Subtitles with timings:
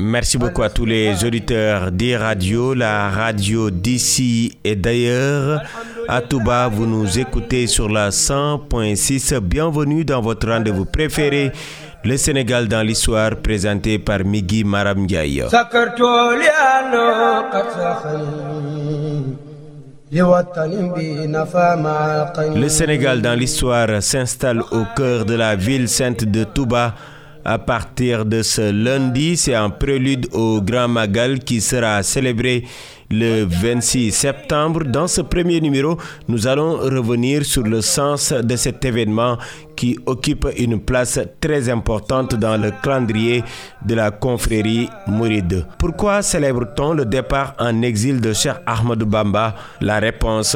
[0.00, 5.62] Merci beaucoup à tous les auditeurs des radios, la radio d'ici et d'ailleurs.
[6.08, 9.38] À Touba, vous nous écoutez sur la 100.6.
[9.40, 11.52] Bienvenue dans votre rendez-vous préféré,
[12.02, 15.44] le Sénégal dans l'histoire, présenté par Migui Maram Ndiaye.
[20.10, 20.24] Le
[22.68, 26.94] Sénégal dans l'histoire s'installe au cœur de la ville sainte de Touba.
[27.50, 32.64] À partir de ce lundi, c'est un prélude au Grand Magal qui sera célébré
[33.10, 34.84] le 26 septembre.
[34.84, 35.96] Dans ce premier numéro,
[36.28, 39.38] nous allons revenir sur le sens de cet événement
[39.76, 43.42] qui occupe une place très importante dans le calendrier
[43.86, 45.64] de la confrérie Mouride.
[45.78, 49.54] Pourquoi célèbre-t-on le départ en exil de Cheikh Ahmadou Bamba?
[49.80, 50.54] La réponse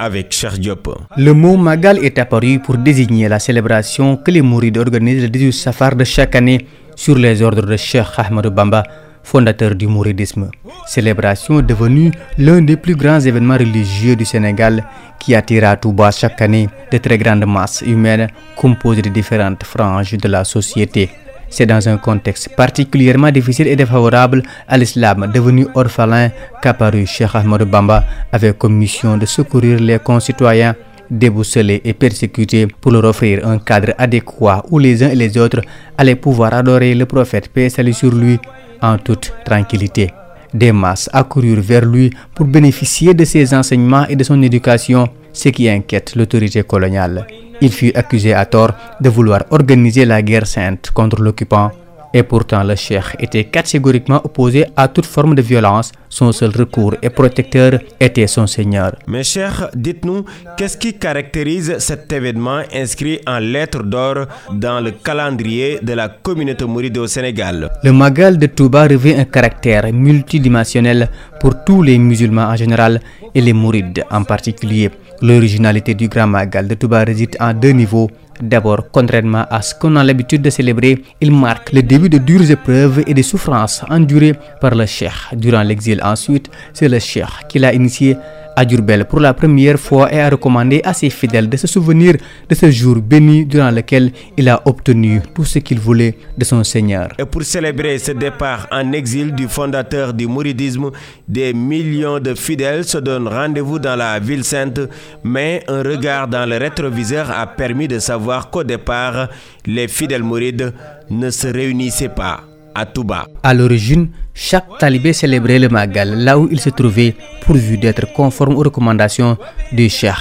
[0.00, 0.88] avec Diop.
[1.18, 5.52] Le mot Magal est apparu pour désigner la célébration que les Mourides organisent le 18
[5.52, 8.82] Safar de chaque année sur les ordres de Cheikh Ahmadou Bamba,
[9.22, 10.50] fondateur du mouridisme.
[10.86, 14.82] Célébration devenue l'un des plus grands événements religieux du Sénégal
[15.18, 20.16] qui attire à Touba chaque année de très grandes masses humaines composées de différentes franges
[20.16, 21.10] de la société.
[21.50, 26.30] C'est dans un contexte particulièrement difficile et défavorable à l'islam devenu orphelin
[26.62, 30.74] qu'apparu Cheikh Ahmadou Bamba avec comme mission de secourir les concitoyens
[31.10, 35.60] déboussolés et persécutés pour leur offrir un cadre adéquat où les uns et les autres
[35.98, 38.38] allaient pouvoir adorer le prophète paix salut sur lui
[38.80, 40.10] en toute tranquillité.
[40.54, 45.48] Des masses accoururent vers lui pour bénéficier de ses enseignements et de son éducation, ce
[45.48, 47.26] qui inquiète l'autorité coloniale.
[47.60, 51.70] Il fut accusé à tort de vouloir organiser la guerre sainte contre l'occupant.
[52.12, 55.92] Et pourtant, le cheikh était catégoriquement opposé à toute forme de violence.
[56.08, 58.96] Son seul recours et protecteur était son Seigneur.
[59.06, 60.24] Mes chers, dites-nous,
[60.56, 66.64] qu'est-ce qui caractérise cet événement inscrit en lettres d'or dans le calendrier de la communauté
[66.64, 67.70] mouride au Sénégal?
[67.84, 71.08] Le Magal de Touba revêt un caractère multidimensionnel
[71.40, 73.00] pour tous les musulmans en général
[73.34, 74.90] et les mourides en particulier.
[75.22, 78.10] L'originalité du Grand Magal de Touba réside en deux niveaux.
[78.40, 82.50] D'abord, contrairement à ce qu'on a l'habitude de célébrer, il marque le début de dures
[82.50, 86.00] épreuves et de souffrances endurées par le cheikh durant l'exil.
[86.02, 88.16] Ensuite, c'est le cheikh qui l'a initié
[88.56, 92.14] à Durbel pour la première fois et a recommandé à ses fidèles de se souvenir
[92.48, 96.64] de ce jour béni durant lequel il a obtenu tout ce qu'il voulait de son
[96.64, 97.08] Seigneur.
[97.18, 100.90] Et pour célébrer ce départ en exil du fondateur du mouridisme,
[101.28, 104.80] des millions de fidèles se donnent rendez-vous dans la ville sainte,
[105.24, 109.28] mais un regard dans le rétroviseur a permis de savoir qu'au départ,
[109.66, 110.72] les fidèles mourides
[111.10, 113.26] ne se réunissaient pas à Touba.
[113.42, 118.56] À l'origine, chaque talibé célébrait le Magal là où il se trouvait pourvu d'être conforme
[118.56, 119.36] aux recommandations
[119.72, 120.14] du Cheikh.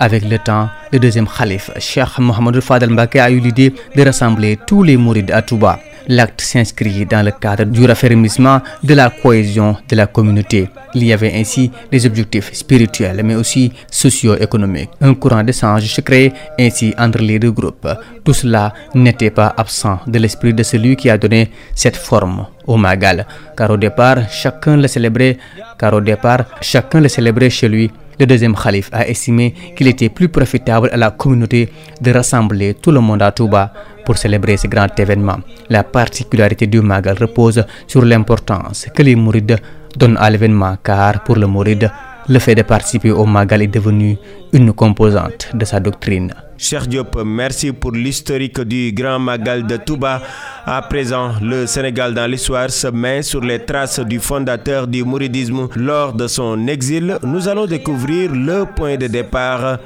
[0.00, 4.58] Avec le temps, le deuxième calife, Cheikh Mohamed Fadel Mbake, a eu l'idée de rassembler
[4.66, 5.80] tous les mourides à Touba.
[6.10, 10.70] L'acte s'inscrit dans le cadre du raffermissement de la cohésion de la communauté.
[10.94, 14.88] Il y avait ainsi des objectifs spirituels mais aussi socio-économiques.
[15.02, 17.88] Un courant d'échange se créait ainsi entre les deux groupes.
[18.24, 22.78] Tout cela n'était pas absent de l'esprit de celui qui a donné cette forme au
[22.78, 23.26] Magal.
[23.54, 25.36] Car au départ, chacun le célébrait,
[25.78, 30.08] car au départ, chacun le célébrait chez lui le deuxième calife a estimé qu'il était
[30.08, 31.68] plus profitable à la communauté
[32.00, 33.72] de rassembler tout le monde à Touba
[34.08, 35.36] pour célébrer ce grand événement.
[35.68, 39.58] La particularité du Magal repose sur l'importance que les Mourides
[39.98, 41.90] donnent à l'événement car pour le Mouride,
[42.26, 44.16] le fait de participer au Magal est devenu
[44.54, 46.32] une composante de sa doctrine.
[46.56, 50.22] Cher Diop, merci pour l'historique du Grand Magal de Touba.
[50.64, 55.68] À présent, le Sénégal dans l'histoire se met sur les traces du fondateur du mouridisme.
[55.76, 59.78] Lors de son exil, nous allons découvrir le point de départ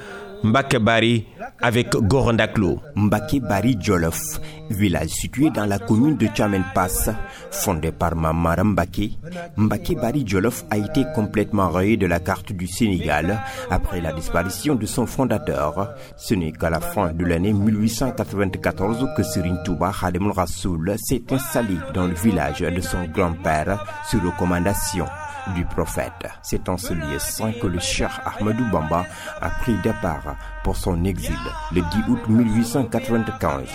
[0.44, 1.24] Mbake Bari
[1.60, 2.80] avec Gorondaklo.
[2.96, 7.10] Mbake Bari Jolof, village situé dans la commune de Chamen Pass,
[7.50, 9.18] fondé par Mamara Mbake.
[9.56, 14.74] Mbake Bari Jolof a été complètement rayé de la carte du Sénégal après la disparition
[14.74, 15.94] de son fondateur.
[16.16, 21.76] Ce n'est qu'à la fin de l'année 1894 que Serine Touba Khadim Rassoul s'est installé
[21.94, 25.06] dans le village de son grand-père sur recommandation
[25.54, 26.12] du prophète.
[26.42, 29.04] C'est en ce lieu saint que le Cheikh Ahmadou Bamba
[29.40, 31.31] a pris départ pour son exil
[31.72, 33.68] le 10 août 1895.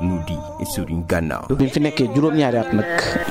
[0.00, 1.40] Nous dit Serigne Gana.
[1.48, 2.84] bi mu fi nekkee juróom-ñaari at nag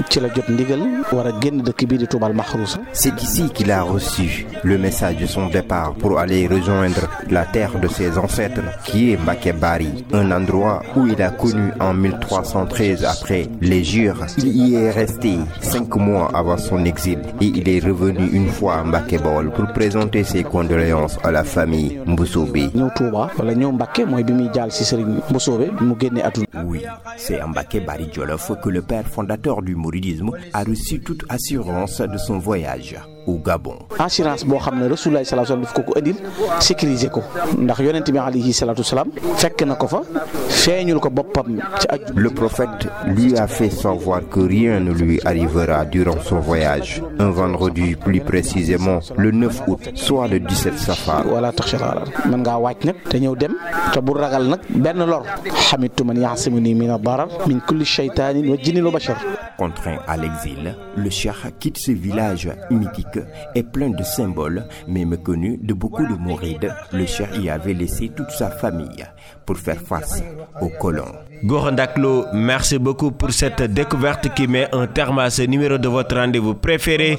[0.09, 0.81] ci la jot ndigal
[1.11, 2.79] war a génn dëkk bii di Touba Mahrousa.
[2.93, 7.79] C'est ici qu'il a reçu le message de son départ pour aller rejoindre la terre
[7.79, 13.03] de ses ancêtres, qui est Mbacké Bari, un endroit où il a connu en 1313
[13.05, 14.25] après les jures.
[14.37, 18.75] Il y est resté cinq mois avant son exil et il est revenu une fois
[18.77, 22.69] à Mbacké Bawol pour présenter ses condoléances à la famille Mboussobé.
[22.73, 26.23] ñëw Touba wala ñëw Mbacké mooy bi muy jaal ci Serigne Mboussobé bi mu génnee
[26.23, 26.45] àdduna.
[26.63, 26.83] Oui,
[27.17, 32.17] c'est à Mbacké Bari que le père fondateur du mouridisme a reçu toute assurance de
[32.17, 32.95] son voyage
[33.27, 33.77] au Gabon.
[33.99, 36.15] assurance boo xam ne Rasulullah sallallahu alayhi wasallam daf ko ko indil
[36.59, 37.21] sécuriser ko
[37.57, 40.01] ndax yonent bi alayhi salatu wasalaam fekk na ko fa
[40.49, 42.13] feeñul ko boppam ci aju.
[42.15, 47.01] Le prophète lui a fait savoir que rien ne lui arrivera durant son voyage.
[47.19, 51.25] Un vendredi, plus précisément le 9 août, soit le 17 safar.
[51.31, 53.53] wala taxshal alal mën ngaa wàcc nag te ñëw dem
[53.93, 55.23] te bu ragal nag benn lor
[55.69, 59.17] xamitu man yaasimuni min ad-darar min kulli shaytanin wa jinnin wa bashar
[59.57, 63.14] Contraint à l'exil, le cheikh quitte ce village mythique
[63.55, 66.73] et plein de symboles, mais méconnu de beaucoup de mourides.
[66.91, 69.05] Le cheikh y avait laissé toute sa famille
[69.45, 70.23] pour faire face
[70.61, 71.13] aux colons.
[71.43, 76.15] Gorandaklo, merci beaucoup pour cette découverte qui met un terme à ce numéro de votre
[76.15, 77.17] rendez-vous préféré.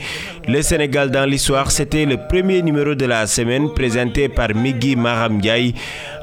[0.48, 5.40] Le Sénégal dans l'histoire, c'était le premier numéro de la semaine présenté par Migui Maram.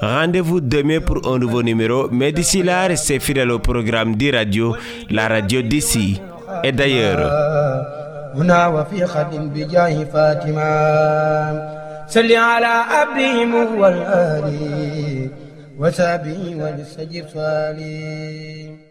[0.01, 4.75] Rendez-vous demain pour un nouveau numéro, mais d'ici là, restez fidèles au programme d'e-radio,
[5.09, 6.19] la radio d'ici
[6.63, 8.12] et d'ailleurs.
[8.35, 11.83] هنا وفي خد بجاه فاطمة.
[12.07, 15.29] صل على عبدهم والآل
[15.79, 18.82] وسابه وللسجر صالي